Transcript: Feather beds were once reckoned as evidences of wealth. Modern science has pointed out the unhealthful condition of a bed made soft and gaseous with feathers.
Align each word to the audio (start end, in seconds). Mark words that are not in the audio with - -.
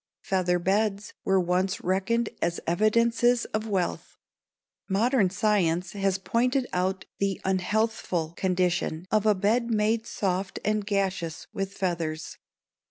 Feather 0.23 0.57
beds 0.57 1.13
were 1.23 1.39
once 1.39 1.81
reckoned 1.81 2.29
as 2.41 2.59
evidences 2.65 3.45
of 3.53 3.67
wealth. 3.67 4.17
Modern 4.89 5.29
science 5.29 5.91
has 5.91 6.17
pointed 6.17 6.65
out 6.73 7.05
the 7.19 7.39
unhealthful 7.45 8.31
condition 8.35 9.05
of 9.11 9.27
a 9.27 9.35
bed 9.35 9.69
made 9.69 10.07
soft 10.07 10.57
and 10.65 10.83
gaseous 10.87 11.45
with 11.53 11.73
feathers. 11.73 12.39